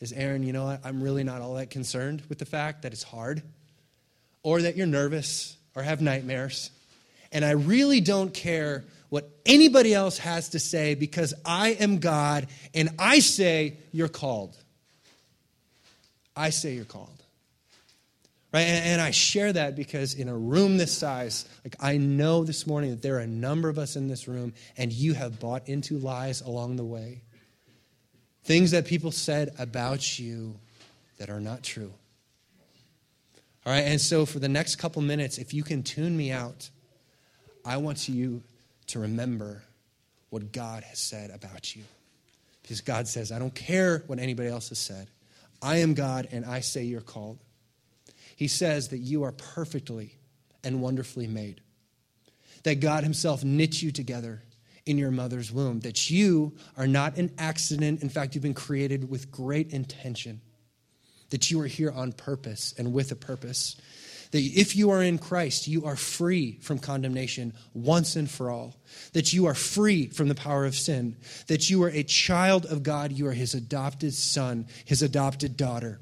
[0.01, 0.81] is Aaron, you know what?
[0.85, 3.41] I'm really not all that concerned with the fact that it's hard
[4.43, 6.71] or that you're nervous or have nightmares
[7.31, 12.47] and I really don't care what anybody else has to say because I am God
[12.73, 14.57] and I say you're called.
[16.35, 17.14] I say you're called.
[18.55, 18.67] Right?
[18.67, 22.91] And, I share that because in a room this size, like I know this morning
[22.91, 25.97] that there are a number of us in this room and you have bought into
[25.97, 27.21] lies along the way.
[28.45, 30.55] Things that people said about you
[31.17, 31.91] that are not true.
[33.65, 36.69] All right, and so for the next couple minutes, if you can tune me out,
[37.65, 38.41] I want you
[38.87, 39.63] to remember
[40.29, 41.83] what God has said about you.
[42.61, 45.09] Because God says, I don't care what anybody else has said.
[45.61, 47.39] I am God and I say you're called.
[48.35, 50.17] He says that you are perfectly
[50.63, 51.61] and wonderfully made.
[52.63, 54.43] That God Himself knit you together
[54.85, 55.79] in your mother's womb.
[55.81, 58.01] That you are not an accident.
[58.01, 60.41] In fact, you've been created with great intention.
[61.29, 63.75] That you are here on purpose and with a purpose.
[64.31, 68.75] That if you are in Christ, you are free from condemnation once and for all.
[69.13, 71.15] That you are free from the power of sin.
[71.47, 73.11] That you are a child of God.
[73.11, 75.99] You are his adopted son, his adopted daughter.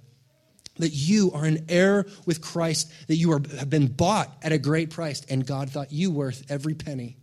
[0.78, 2.92] That you are an heir with Christ.
[3.08, 6.50] That you are, have been bought at a great price, and God thought you worth
[6.50, 7.18] every penny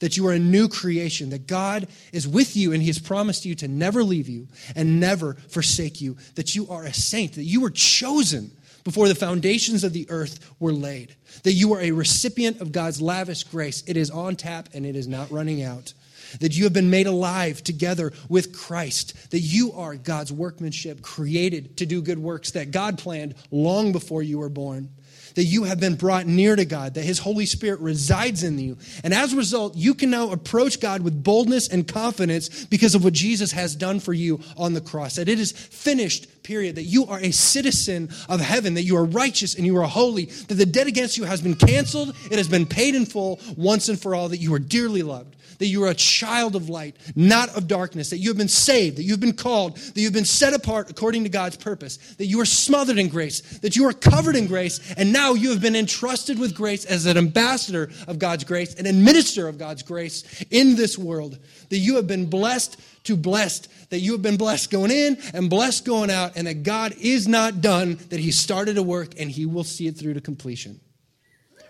[0.00, 3.44] that you are a new creation, that God is with you and He has promised
[3.44, 7.44] you to never leave you and never forsake you, that you are a saint, that
[7.44, 8.50] you were chosen
[8.82, 11.14] before the foundations of the earth were laid.
[11.44, 13.84] That you are a recipient of God's lavish grace.
[13.86, 15.92] It is on tap and it is not running out.
[16.38, 19.30] That you have been made alive together with Christ.
[19.30, 24.22] That you are God's workmanship, created to do good works that God planned long before
[24.22, 24.90] you were born
[25.34, 28.76] that you have been brought near to God, that His Holy Spirit resides in you.
[29.04, 33.04] And as a result, you can now approach God with boldness and confidence because of
[33.04, 35.16] what Jesus has done for you on the cross.
[35.16, 36.74] That it is finished, period.
[36.74, 40.24] That you are a citizen of heaven, that you are righteous and you are holy,
[40.24, 43.88] that the debt against you has been canceled, it has been paid in full once
[43.88, 46.96] and for all, that you are dearly loved that you are a child of light,
[47.14, 50.24] not of darkness, that you have been saved, that you've been called, that you've been
[50.24, 53.92] set apart according to God's purpose, that you are smothered in grace, that you are
[53.92, 58.18] covered in grace, and now you have been entrusted with grace as an ambassador of
[58.18, 62.24] God's grace, and an administrator of God's grace in this world, that you have been
[62.24, 66.46] blessed to blessed, that you have been blessed going in and blessed going out, and
[66.46, 69.96] that God is not done, that He started a work and He will see it
[69.96, 70.80] through to completion.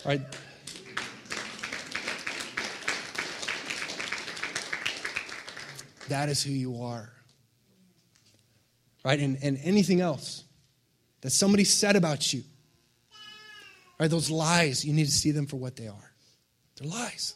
[0.05, 0.23] All right.
[6.09, 7.13] That is who you are.
[9.05, 9.21] Right?
[9.21, 10.45] And, and anything else
[11.21, 12.43] that somebody said about you,
[13.99, 14.11] right?
[14.11, 16.13] Those lies, you need to see them for what they are.
[16.77, 17.35] They're lies,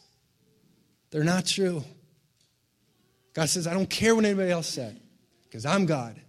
[1.10, 1.84] they're not true.
[3.34, 5.00] God says, I don't care what anybody else said
[5.44, 6.20] because I'm God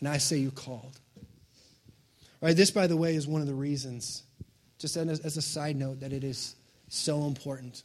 [0.00, 0.98] and I say you called.
[2.40, 2.56] Right?
[2.56, 4.22] This, by the way, is one of the reasons,
[4.78, 6.54] just as a side note, that it is
[6.88, 7.82] so important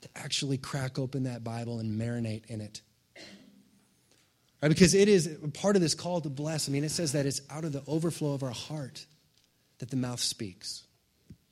[0.00, 2.80] to actually crack open that Bible and marinate in it.
[4.62, 4.68] Right?
[4.68, 6.68] Because it is part of this call to bless.
[6.68, 9.06] I mean, it says that it's out of the overflow of our heart
[9.78, 10.84] that the mouth speaks.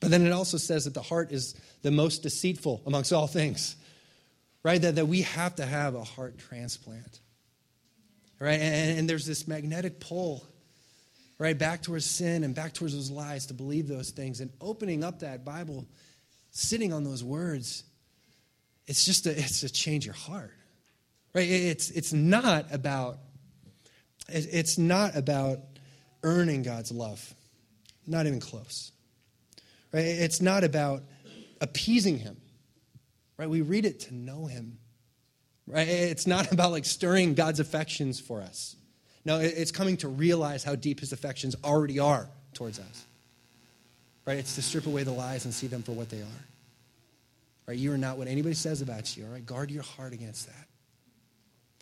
[0.00, 3.76] But then it also says that the heart is the most deceitful amongst all things,
[4.66, 4.82] right?
[4.82, 7.20] That, that we have to have a heart transplant,
[8.40, 8.58] right?
[8.58, 10.44] And, and there's this magnetic pull,
[11.38, 14.40] right, back towards sin and back towards those lies to believe those things.
[14.40, 15.86] And opening up that Bible,
[16.50, 17.84] sitting on those words,
[18.88, 20.52] it's just a, it's to change your heart,
[21.32, 21.48] right?
[21.48, 23.18] It's, it's not about,
[24.28, 25.60] it's not about
[26.24, 27.34] earning God's love,
[28.04, 28.90] not even close.
[29.92, 30.06] Right?
[30.06, 31.04] It's not about
[31.60, 32.36] appeasing him.
[33.38, 33.48] Right?
[33.48, 34.78] We read it to know him.
[35.66, 35.88] Right?
[35.88, 38.76] It's not about like stirring God's affections for us.
[39.24, 43.04] No, it's coming to realize how deep his affections already are towards us.
[44.24, 44.38] Right?
[44.38, 46.44] It's to strip away the lies and see them for what they are.
[47.66, 47.76] Right?
[47.76, 49.26] You are not what anybody says about you.
[49.26, 49.44] All right?
[49.44, 50.66] Guard your heart against that.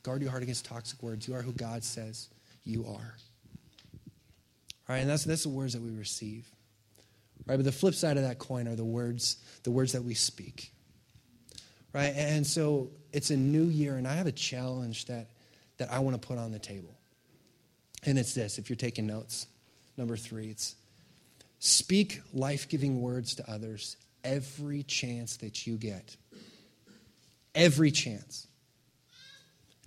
[0.03, 1.29] Guard your heart against toxic words.
[1.29, 2.29] You are who God says
[2.65, 3.15] you are.
[4.89, 4.99] All right?
[4.99, 6.47] And that's, that's the words that we receive.
[7.47, 7.57] Right?
[7.57, 10.74] But the flip side of that coin are the words, the words that we speak.
[11.95, 12.13] Right?
[12.17, 15.29] And so it's a new year, and I have a challenge that,
[15.79, 16.93] that I want to put on the table.
[18.05, 19.47] And it's this if you're taking notes.
[19.97, 20.75] Number three, it's
[21.61, 26.17] speak life giving words to others every chance that you get.
[27.55, 28.49] Every chance.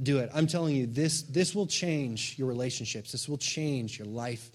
[0.02, 0.30] Do it.
[0.34, 3.12] I'm telling you, this, this will change your relationships.
[3.12, 4.50] This will change your life.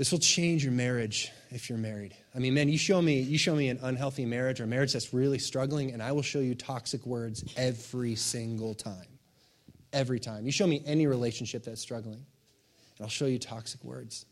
[0.00, 2.16] This will change your marriage if you're married.
[2.34, 4.94] I mean, man, you show me you show me an unhealthy marriage or a marriage
[4.94, 9.04] that's really struggling, and I will show you toxic words every single time.
[9.92, 10.46] Every time.
[10.46, 12.24] You show me any relationship that's struggling,
[12.96, 14.24] and I'll show you toxic words.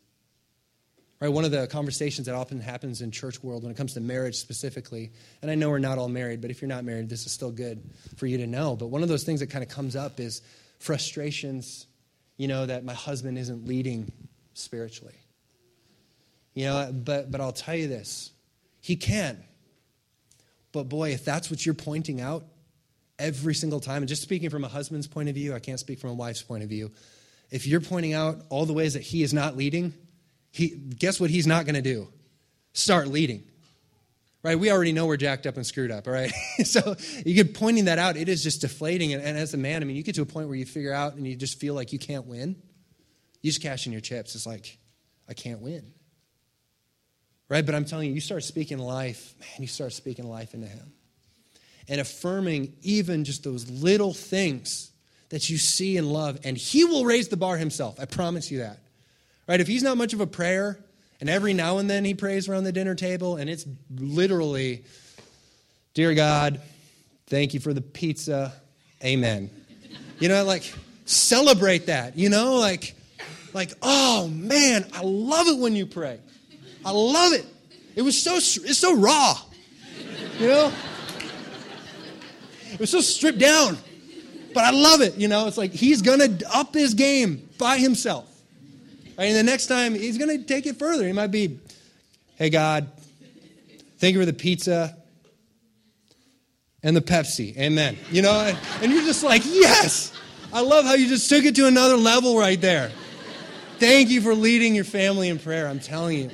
[1.20, 4.00] Right, one of the conversations that often happens in church world when it comes to
[4.00, 7.26] marriage specifically, and I know we're not all married, but if you're not married, this
[7.26, 7.82] is still good
[8.16, 8.74] for you to know.
[8.74, 10.40] But one of those things that kind of comes up is
[10.78, 11.86] frustrations,
[12.38, 14.10] you know, that my husband isn't leading
[14.54, 15.12] spiritually
[16.58, 18.32] you know, but, but I'll tell you this
[18.80, 19.44] He can.
[20.72, 22.44] But boy, if that's what you're pointing out
[23.16, 26.00] every single time, and just speaking from a husband's point of view, I can't speak
[26.00, 26.90] from a wife's point of view.
[27.52, 29.94] If you're pointing out all the ways that he is not leading,
[30.50, 32.08] he, guess what he's not going to do?
[32.72, 33.44] Start leading.
[34.42, 34.58] Right?
[34.58, 36.32] We already know we're jacked up and screwed up, all right?
[36.64, 39.12] so you get pointing that out, it is just deflating.
[39.12, 40.92] And, and as a man, I mean, you get to a point where you figure
[40.92, 42.56] out and you just feel like you can't win.
[43.42, 44.34] You just cash in your chips.
[44.34, 44.76] It's like,
[45.28, 45.92] I can't win.
[47.48, 47.64] Right?
[47.64, 50.92] But I'm telling you, you start speaking life, man, you start speaking life into him.
[51.88, 54.90] And affirming even just those little things
[55.30, 57.98] that you see and love, and he will raise the bar himself.
[57.98, 58.78] I promise you that.
[59.46, 59.60] Right?
[59.60, 60.78] If he's not much of a prayer,
[61.20, 64.84] and every now and then he prays around the dinner table, and it's literally,
[65.94, 66.60] Dear God,
[67.26, 68.52] thank you for the pizza.
[69.02, 69.50] Amen.
[70.20, 70.72] You know, like
[71.06, 72.94] celebrate that, you know, like
[73.54, 76.20] like, oh man, I love it when you pray.
[76.88, 77.44] I love it.
[77.96, 79.38] It was so it's so raw.
[80.38, 80.72] You know?
[82.72, 83.76] It was so stripped down.
[84.54, 85.46] But I love it, you know?
[85.48, 88.24] It's like he's going to up his game by himself.
[89.18, 91.06] And the next time he's going to take it further.
[91.06, 91.60] He might be,
[92.36, 92.88] "Hey God,
[93.98, 94.96] thank you for the pizza
[96.82, 97.54] and the Pepsi.
[97.58, 100.14] Amen." You know, and you're just like, "Yes!"
[100.54, 102.92] I love how you just took it to another level right there.
[103.78, 105.68] Thank you for leading your family in prayer.
[105.68, 106.30] I'm telling you.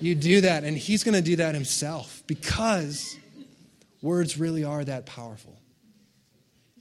[0.00, 3.16] You do that, and He's going to do that Himself because
[4.02, 5.58] words really are that powerful.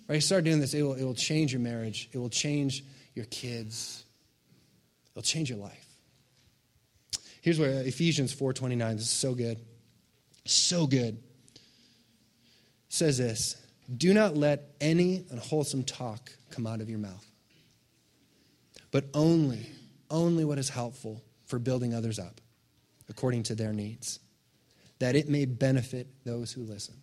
[0.07, 0.15] Right?
[0.15, 3.25] You start doing this, it will, it will change your marriage, it will change your
[3.25, 4.03] kids,
[5.11, 5.85] it'll change your life.
[7.41, 9.59] Here's where uh, Ephesians 4:29, this is so good.
[10.45, 11.17] So good.
[11.55, 11.61] It
[12.89, 13.55] says this,
[13.95, 17.25] do not let any unwholesome talk come out of your mouth,
[18.91, 19.67] but only,
[20.09, 22.41] only what is helpful for building others up
[23.09, 24.19] according to their needs,
[24.99, 26.95] that it may benefit those who listen.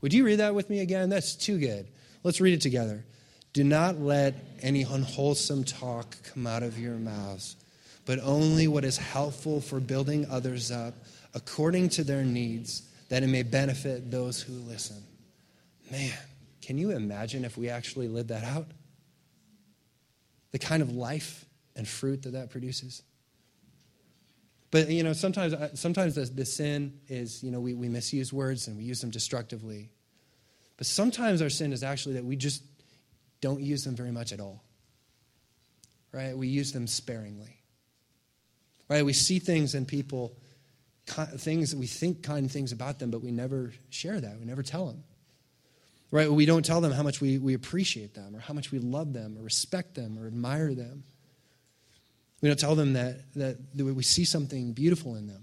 [0.00, 1.10] Would you read that with me again?
[1.10, 1.88] That's too good.
[2.22, 3.04] Let's read it together.
[3.52, 7.56] Do not let any unwholesome talk come out of your mouths,
[8.06, 10.94] but only what is helpful for building others up
[11.34, 15.02] according to their needs, that it may benefit those who listen.
[15.90, 16.12] Man,
[16.62, 18.66] can you imagine if we actually lived that out?
[20.52, 21.44] The kind of life
[21.76, 23.02] and fruit that that produces?
[24.70, 28.32] But you know, sometimes uh, sometimes the, the sin is you know we, we misuse
[28.32, 29.90] words and we use them destructively.
[30.76, 32.62] But sometimes our sin is actually that we just
[33.40, 34.62] don't use them very much at all.
[36.12, 36.36] Right?
[36.36, 37.56] We use them sparingly.
[38.88, 39.04] Right?
[39.04, 40.36] We see things in people
[41.06, 44.38] things we think kind things about them, but we never share that.
[44.38, 45.02] We never tell them.
[46.10, 46.30] Right?
[46.30, 49.12] We don't tell them how much we, we appreciate them or how much we love
[49.12, 51.04] them or respect them or admire them.
[52.40, 55.42] We don't tell them that, that, we see something beautiful in them,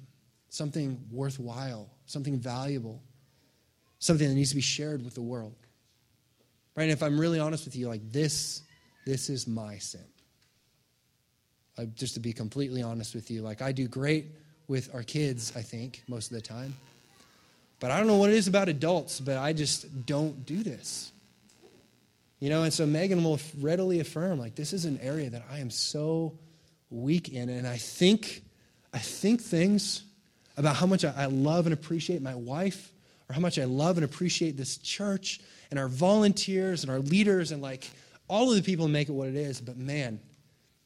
[0.49, 3.01] something worthwhile, something valuable,
[3.99, 5.55] something that needs to be shared with the world.
[6.75, 6.83] Right?
[6.83, 8.63] And if I'm really honest with you, like this,
[9.05, 10.05] this is my sin.
[11.77, 14.25] Like, just to be completely honest with you, like I do great
[14.67, 16.75] with our kids, I think, most of the time.
[17.79, 21.11] But I don't know what it is about adults, but I just don't do this.
[22.39, 25.59] You know, and so Megan will readily affirm, like, this is an area that I
[25.59, 26.37] am so
[26.89, 27.49] weak in.
[27.49, 28.43] And I think,
[28.93, 30.03] I think things
[30.55, 32.91] about how much I love and appreciate my wife,
[33.29, 37.51] or how much I love and appreciate this church and our volunteers and our leaders
[37.51, 37.89] and like
[38.27, 39.59] all of the people make it what it is.
[39.61, 40.19] But man,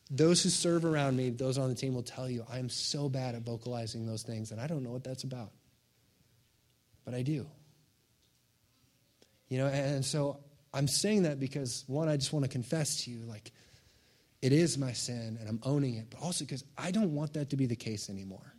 [0.10, 3.08] those who serve around me, those on the team will tell you, I am so
[3.08, 5.52] bad at vocalizing those things, and I don't know what that's about.
[7.06, 7.48] But I do.
[9.48, 10.40] You know, and so
[10.74, 13.52] I'm saying that because, one, I just want to confess to you, like,
[14.42, 17.52] it is my sin, and I'm owning it, but also because I don't want that
[17.52, 18.54] to be the case anymore.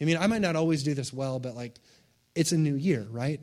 [0.00, 1.76] I mean, I might not always do this well, but like,
[2.34, 3.40] it's a new year, right?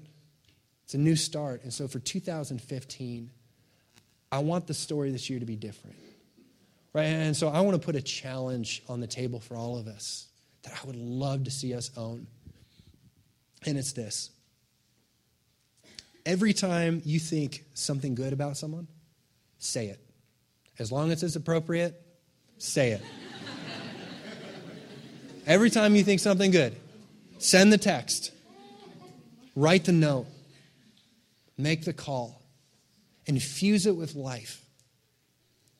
[0.86, 1.64] It's a new start.
[1.64, 3.32] And so for 2015,
[4.32, 5.98] I want the story this year to be different.
[6.94, 7.06] Right?
[7.06, 10.28] And so I want to put a challenge on the table for all of us
[10.64, 12.28] that I would love to see us own.
[13.66, 14.30] And it's this
[16.26, 18.88] every time you think something good about someone,
[19.60, 20.00] say it.
[20.78, 22.02] As long as it's appropriate,
[22.58, 23.02] say it.
[25.46, 26.76] every time you think something good,
[27.38, 28.32] send the text,
[29.56, 30.28] write the note,
[31.58, 32.42] make the call,
[33.26, 34.62] infuse it with life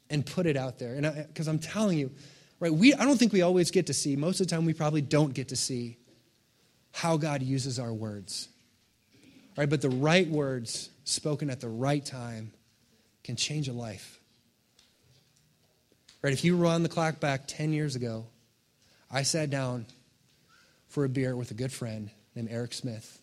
[0.10, 0.96] and put it out there.
[0.96, 2.12] And because I'm telling you,
[2.60, 4.74] right, we, I don't think we always get to see, most of the time we
[4.74, 5.98] probably don't get to see
[6.92, 8.48] how God uses our words.
[9.58, 12.52] Right, but the right words spoken at the right time
[13.24, 14.20] can change a life.
[16.26, 18.26] Right, if you run the clock back 10 years ago,
[19.12, 19.86] I sat down
[20.88, 23.22] for a beer with a good friend named Eric Smith.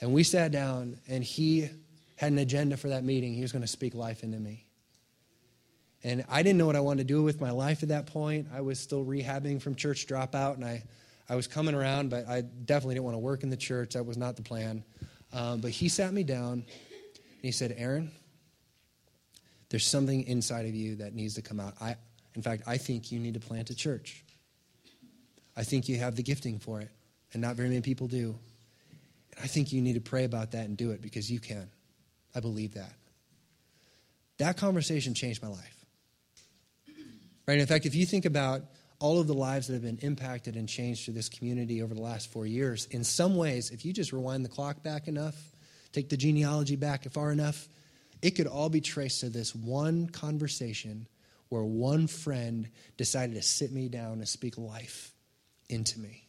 [0.00, 1.68] And we sat down, and he
[2.14, 3.34] had an agenda for that meeting.
[3.34, 4.66] He was going to speak life into me.
[6.04, 8.46] And I didn't know what I wanted to do with my life at that point.
[8.54, 10.84] I was still rehabbing from church dropout, and I,
[11.28, 13.94] I was coming around, but I definitely didn't want to work in the church.
[13.94, 14.84] That was not the plan.
[15.32, 18.12] Um, but he sat me down, and he said, Aaron,
[19.74, 21.74] there's something inside of you that needs to come out.
[21.80, 21.96] I,
[22.36, 24.22] in fact, I think you need to plant a church.
[25.56, 26.90] I think you have the gifting for it,
[27.32, 28.38] and not very many people do.
[29.32, 31.68] And I think you need to pray about that and do it because you can.
[32.36, 32.92] I believe that.
[34.38, 35.84] That conversation changed my life.
[37.48, 37.58] Right?
[37.58, 38.62] In fact, if you think about
[39.00, 42.00] all of the lives that have been impacted and changed through this community over the
[42.00, 45.34] last four years, in some ways, if you just rewind the clock back enough,
[45.90, 47.66] take the genealogy back far enough,
[48.24, 51.06] it could all be traced to this one conversation
[51.50, 55.12] where one friend decided to sit me down and speak life
[55.68, 56.26] into me.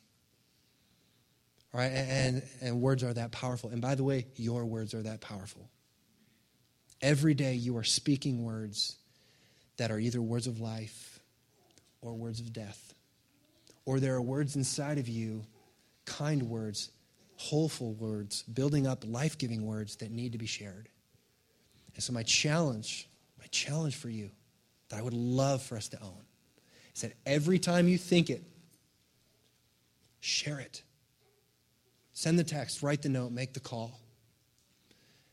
[1.73, 1.91] All right?
[1.93, 3.69] And, and words are that powerful.
[3.69, 5.69] And by the way, your words are that powerful.
[7.01, 8.97] Every day you are speaking words
[9.77, 11.21] that are either words of life
[12.01, 12.93] or words of death.
[13.85, 15.45] Or there are words inside of you,
[16.03, 16.91] kind words,
[17.37, 20.89] hopeful words, building up life giving words that need to be shared.
[21.95, 24.29] And so, my challenge, my challenge for you
[24.89, 26.23] that I would love for us to own
[26.93, 28.43] is that every time you think it,
[30.19, 30.83] share it.
[32.13, 33.99] Send the text, write the note, make the call.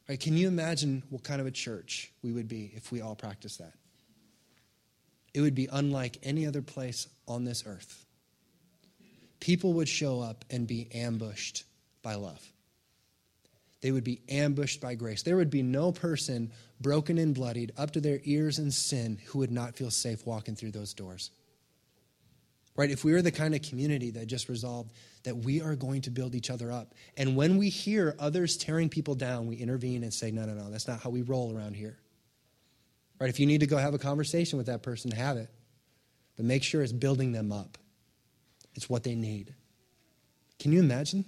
[0.08, 3.14] Right, can you imagine what kind of a church we would be if we all
[3.14, 3.74] practiced that?
[5.34, 8.04] it would be unlike any other place on this earth.
[9.40, 11.64] People would show up and be ambushed
[12.02, 12.51] by love.
[13.82, 15.22] They would be ambushed by grace.
[15.22, 19.40] There would be no person broken and bloodied up to their ears in sin who
[19.40, 21.30] would not feel safe walking through those doors.
[22.76, 22.90] Right?
[22.90, 24.92] If we were the kind of community that just resolved
[25.24, 28.88] that we are going to build each other up, and when we hear others tearing
[28.88, 31.74] people down, we intervene and say, no, no, no, that's not how we roll around
[31.74, 31.98] here.
[33.20, 33.28] Right?
[33.28, 35.50] If you need to go have a conversation with that person, have it.
[36.36, 37.78] But make sure it's building them up.
[38.74, 39.54] It's what they need.
[40.58, 41.24] Can you imagine?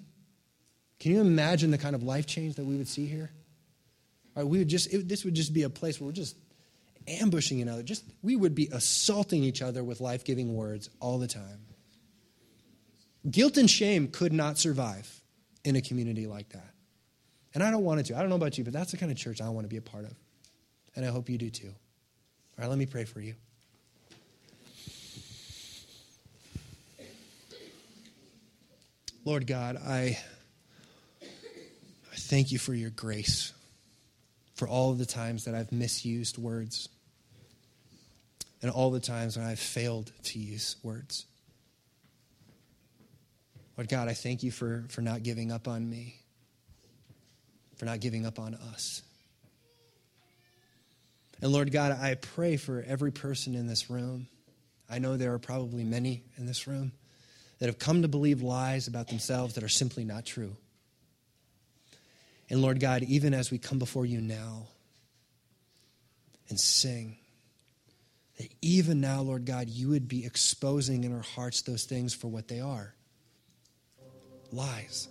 [1.00, 3.30] Can you imagine the kind of life change that we would see here?
[4.34, 6.36] Right, we would just it, this would just be a place where we're just
[7.06, 7.82] ambushing each other.
[7.82, 11.60] Just we would be assaulting each other with life-giving words all the time.
[13.30, 15.20] Guilt and shame could not survive
[15.64, 16.70] in a community like that.
[17.54, 18.16] And I don't want it to.
[18.16, 19.76] I don't know about you, but that's the kind of church I want to be
[19.76, 20.14] a part of.
[20.96, 21.68] And I hope you do too.
[21.68, 23.34] All right, let me pray for you.
[29.24, 30.18] Lord God, I
[32.24, 33.52] thank you for your grace,
[34.54, 36.88] for all of the times that I've misused words,
[38.62, 41.26] and all the times when I've failed to use words.
[43.76, 46.16] Lord God, I thank you for, for not giving up on me,
[47.76, 49.02] for not giving up on us.
[51.42, 54.28] And Lord God, I pray for every person in this room.
[54.88, 56.92] I know there are probably many in this room
[57.58, 60.56] that have come to believe lies about themselves that are simply not true.
[62.50, 64.68] And Lord God, even as we come before you now
[66.48, 67.16] and sing,
[68.38, 72.28] that even now, Lord God, you would be exposing in our hearts those things for
[72.28, 72.94] what they are
[74.52, 75.08] lies.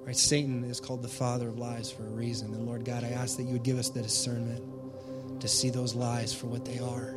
[0.00, 0.16] Right?
[0.16, 2.54] Satan is called the father of lies for a reason.
[2.54, 4.62] And Lord God, I ask that you would give us the discernment
[5.40, 7.14] to see those lies for what they are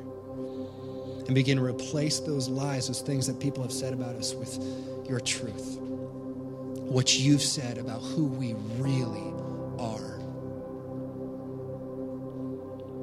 [1.25, 4.59] and begin to replace those lies, those things that people have said about us, with
[5.07, 5.77] your truth.
[6.91, 9.33] What you've said about who we really
[9.79, 10.19] are.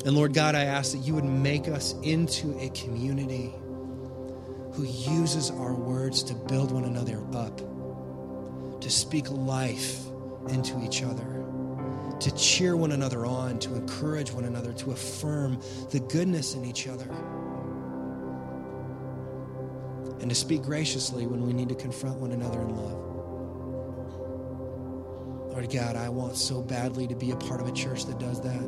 [0.04, 3.54] And Lord God, I ask that you would make us into a community
[4.74, 7.62] who uses our words to build one another up,
[8.82, 10.04] to speak life
[10.50, 11.42] into each other,
[12.20, 15.58] to cheer one another on, to encourage one another, to affirm
[15.92, 17.08] the goodness in each other,
[20.20, 23.07] and to speak graciously when we need to confront one another in love.
[25.58, 28.40] Lord God, I want so badly to be a part of a church that does
[28.42, 28.62] that.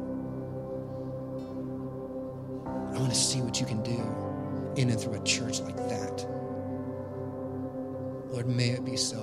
[2.66, 4.02] I want to see what you can do
[4.74, 6.26] in and through a church like that.
[8.32, 9.22] Lord, may it be so.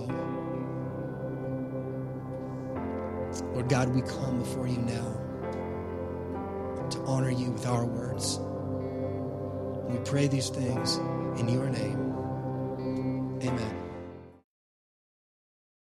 [3.51, 5.17] Lord God, we come before you now
[6.89, 8.39] to honor you with our words.
[9.89, 10.95] We pray these things
[11.37, 12.06] in your name.